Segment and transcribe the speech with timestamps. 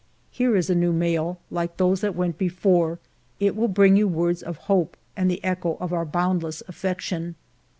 [0.31, 2.97] Here is a new mail; like those that went before,
[3.39, 7.35] it will bring you words of hope, and the echo of our boundless affection.